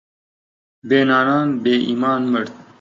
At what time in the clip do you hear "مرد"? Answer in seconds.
2.31-2.53